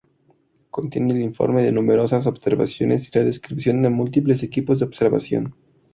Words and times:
Contiene 0.71 1.13
el 1.13 1.21
informe 1.21 1.61
de 1.61 1.71
numerosas 1.71 2.25
observaciones 2.25 3.07
y 3.13 3.19
la 3.19 3.23
descripción 3.23 3.83
de 3.83 3.91
múltiples 3.91 4.41
equipos 4.41 4.79
de 4.79 4.85
observación. 4.85 5.53